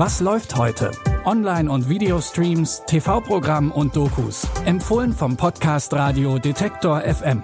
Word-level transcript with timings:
Was 0.00 0.20
läuft 0.20 0.54
heute? 0.54 0.92
Online- 1.24 1.68
und 1.68 1.88
Videostreams, 1.88 2.84
TV-Programm 2.86 3.72
und 3.72 3.96
Dokus. 3.96 4.46
Empfohlen 4.64 5.12
vom 5.12 5.36
Podcast 5.36 5.92
Radio 5.92 6.38
Detektor 6.38 7.00
FM. 7.00 7.42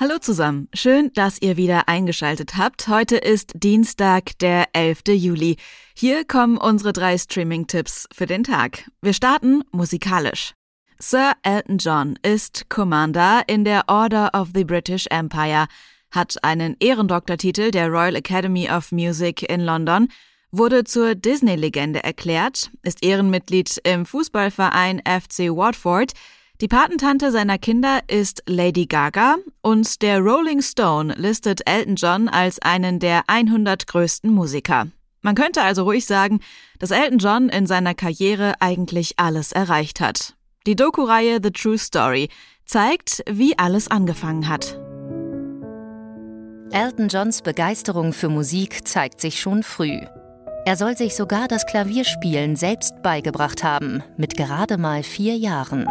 Hallo 0.00 0.16
zusammen, 0.18 0.70
schön, 0.72 1.12
dass 1.12 1.42
ihr 1.42 1.58
wieder 1.58 1.86
eingeschaltet 1.86 2.56
habt. 2.56 2.88
Heute 2.88 3.18
ist 3.18 3.52
Dienstag, 3.54 4.38
der 4.38 4.68
11. 4.72 5.02
Juli. 5.08 5.58
Hier 5.94 6.24
kommen 6.24 6.56
unsere 6.56 6.94
drei 6.94 7.18
Streaming-Tipps 7.18 8.08
für 8.10 8.24
den 8.24 8.42
Tag. 8.42 8.90
Wir 9.02 9.12
starten 9.12 9.64
musikalisch. 9.70 10.54
Sir 10.98 11.32
Elton 11.42 11.76
John 11.76 12.18
ist 12.22 12.70
Commander 12.70 13.42
in 13.48 13.64
der 13.66 13.84
Order 13.88 14.30
of 14.32 14.48
the 14.54 14.64
British 14.64 15.06
Empire, 15.10 15.66
hat 16.16 16.42
einen 16.42 16.76
Ehrendoktortitel 16.80 17.70
der 17.70 17.88
Royal 17.88 18.16
Academy 18.16 18.68
of 18.68 18.90
Music 18.90 19.48
in 19.48 19.60
London, 19.60 20.08
wurde 20.50 20.82
zur 20.82 21.14
Disney-Legende 21.14 22.02
erklärt, 22.02 22.70
ist 22.82 23.04
Ehrenmitglied 23.04 23.80
im 23.84 24.06
Fußballverein 24.06 25.02
FC 25.06 25.50
Watford, 25.50 26.12
die 26.62 26.68
Patentante 26.68 27.32
seiner 27.32 27.58
Kinder 27.58 28.00
ist 28.08 28.42
Lady 28.46 28.86
Gaga 28.86 29.36
und 29.60 30.00
der 30.00 30.20
Rolling 30.20 30.62
Stone 30.62 31.14
listet 31.18 31.60
Elton 31.68 31.96
John 31.96 32.28
als 32.28 32.58
einen 32.62 32.98
der 32.98 33.24
100 33.26 33.86
größten 33.86 34.32
Musiker. 34.32 34.88
Man 35.20 35.34
könnte 35.34 35.60
also 35.60 35.82
ruhig 35.82 36.06
sagen, 36.06 36.40
dass 36.78 36.92
Elton 36.92 37.18
John 37.18 37.48
in 37.50 37.66
seiner 37.66 37.94
Karriere 37.94 38.54
eigentlich 38.60 39.18
alles 39.18 39.52
erreicht 39.52 40.00
hat. 40.00 40.34
Die 40.66 40.76
Doku-Reihe 40.76 41.40
The 41.42 41.50
True 41.50 41.78
Story 41.78 42.30
zeigt, 42.64 43.22
wie 43.28 43.58
alles 43.58 43.88
angefangen 43.88 44.48
hat. 44.48 44.78
Elton 46.72 47.06
Johns 47.08 47.42
Begeisterung 47.42 48.12
für 48.12 48.28
Musik 48.28 48.86
zeigt 48.88 49.20
sich 49.20 49.40
schon 49.40 49.62
früh. 49.62 50.00
Er 50.64 50.76
soll 50.76 50.96
sich 50.96 51.14
sogar 51.14 51.46
das 51.46 51.64
Klavierspielen 51.64 52.56
selbst 52.56 53.02
beigebracht 53.02 53.62
haben, 53.62 54.02
mit 54.16 54.36
gerade 54.36 54.76
mal 54.76 55.04
vier 55.04 55.36
Jahren. 55.36 55.86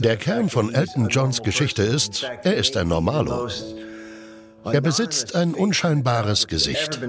Der 0.00 0.16
Kern 0.16 0.48
von 0.48 0.72
Elton 0.72 1.08
Johns 1.08 1.42
Geschichte 1.42 1.82
ist, 1.82 2.24
er 2.44 2.54
ist 2.54 2.76
ein 2.76 2.88
Normalo. 2.88 3.48
Er 4.64 4.80
besitzt 4.80 5.34
ein 5.34 5.54
unscheinbares 5.54 6.46
Gesicht. 6.46 7.00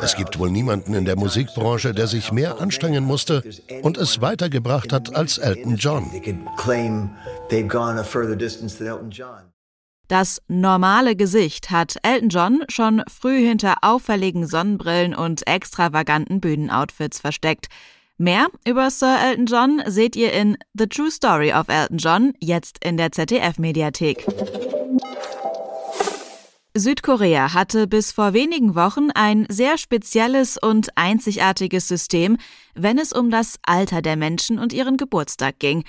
Es 0.00 0.16
gibt 0.16 0.38
wohl 0.38 0.50
niemanden 0.50 0.94
in 0.94 1.04
der 1.04 1.16
Musikbranche, 1.16 1.92
der 1.92 2.06
sich 2.06 2.32
mehr 2.32 2.60
anstrengen 2.60 3.04
musste 3.04 3.42
und 3.82 3.98
es 3.98 4.20
weitergebracht 4.20 4.92
hat 4.92 5.14
als 5.14 5.38
Elton 5.38 5.76
John. 5.76 6.10
Das 10.08 10.42
normale 10.48 11.16
Gesicht 11.16 11.70
hat 11.70 11.96
Elton 12.02 12.28
John 12.28 12.64
schon 12.68 13.02
früh 13.08 13.46
hinter 13.46 13.76
auffälligen 13.82 14.46
Sonnenbrillen 14.46 15.14
und 15.14 15.46
extravaganten 15.46 16.40
Bühnenoutfits 16.40 17.20
versteckt. 17.20 17.68
Mehr 18.18 18.48
über 18.66 18.90
Sir 18.90 19.16
Elton 19.24 19.46
John 19.46 19.82
seht 19.86 20.14
ihr 20.16 20.32
in 20.32 20.58
The 20.74 20.86
True 20.86 21.10
Story 21.10 21.52
of 21.52 21.68
Elton 21.68 21.98
John, 21.98 22.34
jetzt 22.40 22.84
in 22.84 22.96
der 22.96 23.10
ZDF-Mediathek. 23.10 24.26
Südkorea 26.74 27.52
hatte 27.52 27.86
bis 27.86 28.12
vor 28.12 28.32
wenigen 28.32 28.74
Wochen 28.74 29.10
ein 29.10 29.46
sehr 29.50 29.76
spezielles 29.76 30.56
und 30.56 30.96
einzigartiges 30.96 31.86
System, 31.86 32.38
wenn 32.74 32.98
es 32.98 33.12
um 33.12 33.30
das 33.30 33.58
Alter 33.62 34.00
der 34.00 34.16
Menschen 34.16 34.58
und 34.58 34.72
ihren 34.72 34.96
Geburtstag 34.96 35.58
ging. 35.58 35.84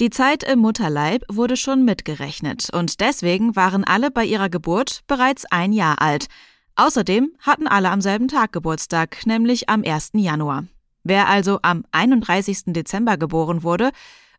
Die 0.00 0.08
Zeit 0.08 0.42
im 0.42 0.60
Mutterleib 0.60 1.22
wurde 1.28 1.58
schon 1.58 1.84
mitgerechnet 1.84 2.70
und 2.72 3.00
deswegen 3.00 3.56
waren 3.56 3.84
alle 3.84 4.10
bei 4.10 4.24
ihrer 4.24 4.48
Geburt 4.48 5.02
bereits 5.06 5.44
ein 5.50 5.74
Jahr 5.74 6.00
alt. 6.00 6.28
Außerdem 6.76 7.32
hatten 7.40 7.68
alle 7.68 7.90
am 7.90 8.00
selben 8.00 8.28
Tag 8.28 8.52
Geburtstag, 8.52 9.26
nämlich 9.26 9.68
am 9.68 9.84
1. 9.84 10.12
Januar. 10.14 10.64
Wer 11.04 11.28
also 11.28 11.58
am 11.60 11.84
31. 11.92 12.72
Dezember 12.72 13.18
geboren 13.18 13.62
wurde, 13.62 13.90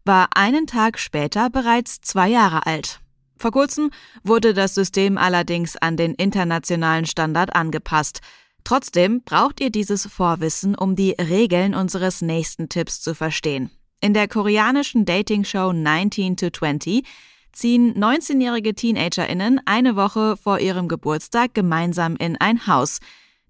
war 0.05 0.29
einen 0.33 0.65
Tag 0.65 0.97
später 0.97 1.51
bereits 1.51 2.01
zwei 2.01 2.29
Jahre 2.29 2.65
alt. 2.65 2.99
Vor 3.43 3.51
kurzem 3.51 3.89
wurde 4.23 4.53
das 4.53 4.73
System 4.73 5.17
allerdings 5.17 5.75
an 5.75 5.97
den 5.97 6.13
internationalen 6.13 7.05
Standard 7.05 7.53
angepasst. 7.57 8.21
Trotzdem 8.63 9.21
braucht 9.21 9.59
ihr 9.59 9.69
dieses 9.69 10.05
Vorwissen, 10.05 10.75
um 10.75 10.95
die 10.95 11.11
Regeln 11.19 11.75
unseres 11.75 12.21
nächsten 12.21 12.69
Tipps 12.69 13.01
zu 13.01 13.13
verstehen. 13.13 13.69
In 13.99 14.13
der 14.13 14.29
koreanischen 14.29 15.03
Dating-Show 15.03 15.73
19 15.73 16.37
to 16.37 16.51
20 16.51 17.05
ziehen 17.51 17.93
19-jährige 18.01 18.75
TeenagerInnen 18.75 19.59
eine 19.65 19.97
Woche 19.97 20.37
vor 20.37 20.59
ihrem 20.59 20.87
Geburtstag 20.87 21.53
gemeinsam 21.53 22.15
in 22.15 22.37
ein 22.39 22.65
Haus. 22.65 22.99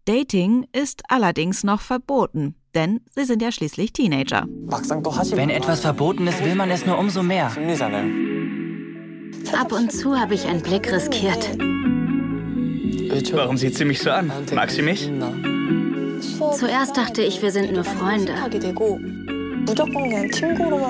Dating 0.06 0.66
ist 0.74 1.04
allerdings 1.08 1.64
noch 1.64 1.82
verboten, 1.82 2.56
denn 2.74 3.02
sie 3.14 3.26
sind 3.26 3.44
ja 3.44 3.52
schließlich 3.52 3.94
Teenager. 3.94 4.48
Wenn 4.48 5.52
etwas 5.52 5.82
verboten 5.82 6.26
ist, 6.26 6.44
will 6.44 6.56
man 6.56 6.72
es 6.72 6.84
nur 6.84 6.98
umso 6.98 7.22
mehr. 7.22 7.52
Ab 9.58 9.72
und 9.72 9.92
zu 9.92 10.20
habe 10.20 10.34
ich 10.34 10.46
einen 10.46 10.62
Blick 10.62 10.92
riskiert. 10.92 11.50
Warum 13.34 13.58
sieht 13.58 13.76
sie 13.76 13.86
mich 13.86 14.00
so 14.00 14.10
an? 14.10 14.32
Mag 14.54 14.72
sie 14.72 14.82
mich? 14.82 15.10
Zuerst 16.58 16.98
dachte 16.98 17.22
ich, 17.22 17.42
wir 17.42 17.52
sind 17.52 17.72
nur 17.72 17.84
Freunde. 17.84 18.34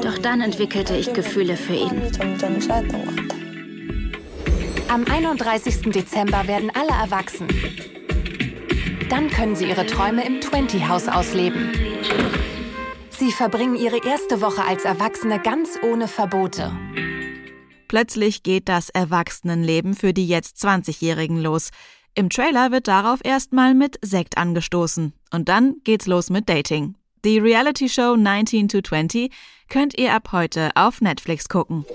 Doch 0.01 0.17
dann 0.17 0.41
entwickelte 0.41 0.95
ich 0.95 1.13
Gefühle 1.13 1.55
für 1.57 1.73
ihn. 1.73 2.01
Am 4.87 5.05
31. 5.05 5.91
Dezember 5.91 6.47
werden 6.47 6.71
alle 6.73 7.01
erwachsen. 7.01 7.47
Dann 9.09 9.29
können 9.29 9.55
sie 9.55 9.65
ihre 9.65 9.85
Träume 9.85 10.25
im 10.25 10.39
20-Haus 10.39 11.07
ausleben. 11.07 11.71
Sie 13.09 13.31
verbringen 13.31 13.75
ihre 13.75 14.05
erste 14.05 14.41
Woche 14.41 14.63
als 14.65 14.85
Erwachsene 14.85 15.39
ganz 15.39 15.77
ohne 15.83 16.07
Verbote. 16.07 16.71
Plötzlich 17.93 18.41
geht 18.41 18.69
das 18.69 18.89
Erwachsenenleben 18.89 19.93
für 19.93 20.13
die 20.13 20.27
jetzt 20.27 20.57
20-Jährigen 20.65 21.39
los. 21.39 21.69
Im 22.15 22.31
Trailer 22.31 22.71
wird 22.71 22.87
darauf 22.87 23.19
erstmal 23.23 23.75
mit 23.75 23.99
Sekt 24.01 24.35
angestoßen. 24.35 25.13
Und 25.31 25.47
dann 25.47 25.75
geht's 25.83 26.07
los 26.07 26.31
mit 26.31 26.49
Dating. 26.49 26.95
Die 27.23 27.37
Reality 27.37 27.87
Show 27.87 28.15
19 28.15 28.67
to 28.67 28.81
20 28.81 29.31
könnt 29.69 29.95
ihr 29.95 30.11
ab 30.11 30.29
heute 30.31 30.71
auf 30.73 31.01
Netflix 31.01 31.47
gucken. 31.47 31.85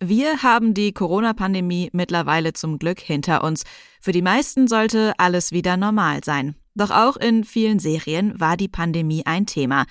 Wir 0.00 0.42
haben 0.42 0.72
die 0.72 0.92
Corona-Pandemie 0.92 1.90
mittlerweile 1.92 2.54
zum 2.54 2.78
Glück 2.78 2.98
hinter 2.98 3.44
uns. 3.44 3.64
Für 4.00 4.12
die 4.12 4.22
meisten 4.22 4.68
sollte 4.68 5.12
alles 5.18 5.52
wieder 5.52 5.76
normal 5.76 6.24
sein. 6.24 6.54
Doch 6.74 6.90
auch 6.90 7.18
in 7.18 7.44
vielen 7.44 7.78
Serien 7.78 8.40
war 8.40 8.56
die 8.56 8.68
Pandemie 8.68 9.26
ein 9.26 9.44
Thema. 9.44 9.84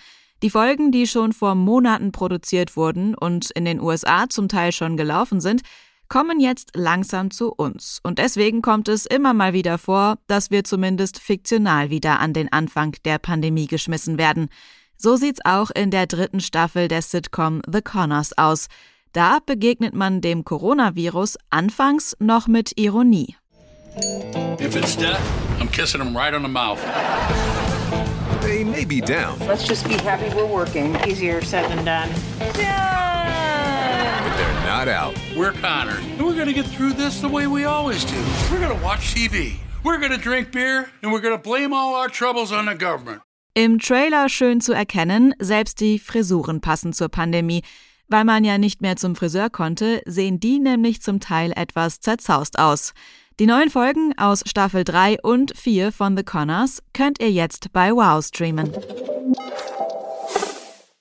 Die 0.43 0.49
Folgen, 0.49 0.91
die 0.91 1.07
schon 1.07 1.31
vor 1.31 1.55
Monaten 1.55 2.11
produziert 2.11 2.75
wurden 2.75 3.15
und 3.15 3.49
in 3.51 3.63
den 3.63 3.79
USA 3.79 4.27
zum 4.27 4.49
Teil 4.49 4.73
schon 4.73 4.97
gelaufen 4.97 5.39
sind, 5.39 5.61
kommen 6.09 6.41
jetzt 6.41 6.71
langsam 6.75 7.31
zu 7.31 7.49
uns. 7.53 8.01
Und 8.03 8.19
deswegen 8.19 8.61
kommt 8.61 8.89
es 8.89 9.05
immer 9.05 9.33
mal 9.33 9.53
wieder 9.53 9.77
vor, 9.77 10.17
dass 10.27 10.51
wir 10.51 10.65
zumindest 10.65 11.19
fiktional 11.19 11.89
wieder 11.89 12.19
an 12.19 12.33
den 12.33 12.51
Anfang 12.51 12.93
der 13.05 13.19
Pandemie 13.19 13.67
geschmissen 13.67 14.17
werden. 14.17 14.49
So 14.97 15.15
sieht's 15.15 15.39
auch 15.45 15.71
in 15.71 15.91
der 15.91 16.07
dritten 16.07 16.41
Staffel 16.41 16.89
der 16.89 17.01
Sitcom 17.01 17.61
The 17.65 17.81
Connors 17.81 18.37
aus. 18.37 18.67
Da 19.13 19.39
begegnet 19.45 19.93
man 19.95 20.19
dem 20.19 20.43
Coronavirus 20.43 21.37
anfangs 21.51 22.17
noch 22.19 22.47
mit 22.47 22.77
Ironie. 22.77 23.37
If 24.59 24.75
it's 24.75 24.97
death, 24.97 25.21
I'm 25.61 25.71
kissing 25.71 26.01
him 26.01 26.13
right 26.17 26.33
on 26.33 26.41
the 26.41 26.49
mouth. 26.49 26.81
May 28.83 28.99
be 28.99 28.99
down. 28.99 29.39
Let's 29.47 29.63
just 29.65 29.87
be 29.87 29.93
happy 29.93 30.27
we're 30.35 30.45
working. 30.45 30.97
Easier 31.07 31.41
said 31.41 31.71
than 31.71 31.85
done. 31.85 32.09
But 32.37 32.53
they're 34.35 34.65
not 34.65 34.89
out. 34.89 35.17
We're 35.37 35.53
Connor, 35.53 35.99
and 35.99 36.21
we're 36.21 36.35
gonna 36.35 36.51
get 36.51 36.65
through 36.65 36.91
this 36.91 37.21
the 37.21 37.29
way 37.29 37.47
we 37.47 37.63
always 37.63 38.03
do. 38.03 38.21
We're 38.51 38.59
gonna 38.59 38.83
watch 38.83 39.13
TV. 39.15 39.53
We're 39.85 39.99
gonna 40.01 40.17
drink 40.17 40.51
beer, 40.51 40.89
and 41.01 41.13
we're 41.13 41.21
gonna 41.21 41.37
blame 41.37 41.71
all 41.71 41.95
our 41.95 42.09
troubles 42.09 42.51
on 42.51 42.65
the 42.65 42.75
government. 42.75 43.21
Im 43.55 43.79
Trailer 43.79 44.27
schön 44.27 44.59
zu 44.59 44.73
erkennen, 44.73 45.33
selbst 45.39 45.79
die 45.79 45.97
Frisuren 45.97 46.59
passen 46.59 46.91
zur 46.91 47.07
Pandemie. 47.07 47.63
Weil 48.09 48.25
man 48.25 48.43
ja 48.43 48.57
nicht 48.57 48.81
mehr 48.81 48.97
zum 48.97 49.15
Friseur 49.15 49.49
konnte, 49.49 50.01
sehen 50.05 50.41
die 50.41 50.59
nämlich 50.59 51.01
zum 51.01 51.21
Teil 51.21 51.53
etwas 51.55 52.01
zerzaust 52.01 52.59
aus. 52.59 52.91
Die 53.39 53.47
neuen 53.47 53.71
Folgen 53.71 54.13
aus 54.17 54.43
Staffel 54.45 54.83
3 54.83 55.17
und 55.23 55.57
4 55.57 55.91
von 55.91 56.15
The 56.15 56.23
Connors 56.23 56.83
könnt 56.93 57.19
ihr 57.19 57.31
jetzt 57.31 57.73
bei 57.73 57.91
Wow 57.91 58.23
streamen. 58.23 58.71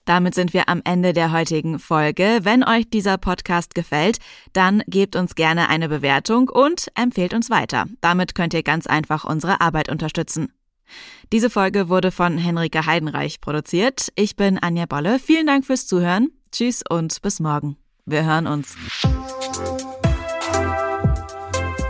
Damit 0.07 0.35
sind 0.35 0.55
wir 0.55 0.69
am 0.69 0.81
Ende 0.85 1.13
der 1.13 1.31
heutigen 1.31 1.79
Folge. 1.79 2.41
Wenn 2.43 2.65
euch 2.65 2.89
dieser 2.89 3.19
Podcast 3.19 3.75
gefällt, 3.75 4.19
dann 4.55 4.83
gebt 4.87 5.15
uns 5.15 5.35
gerne 5.35 5.69
eine 5.69 5.91
Bewertung 5.91 6.49
und 6.49 6.89
empfehlt 6.95 7.35
uns 7.35 7.51
weiter. 7.51 7.85
Damit 8.01 8.35
könnt 8.35 8.55
ihr 8.55 8.63
ganz 8.63 8.87
einfach 8.87 9.25
unsere 9.25 9.61
Arbeit 9.61 9.91
unterstützen. 9.91 10.53
Diese 11.33 11.51
Folge 11.51 11.91
wurde 11.91 12.11
von 12.11 12.39
Henrike 12.39 12.87
Heidenreich 12.87 13.43
produziert. 13.43 14.09
Ich 14.15 14.37
bin 14.37 14.59
Anja 14.59 14.87
Bolle. 14.87 15.19
Vielen 15.19 15.47
Dank 15.47 15.67
fürs 15.67 15.87
Zuhören. 15.87 16.31
Tschüss 16.51 16.83
und 16.89 17.21
bis 17.21 17.41
morgen. 17.41 17.77
Wir 18.07 18.25
hören 18.25 18.47
uns. 18.47 18.75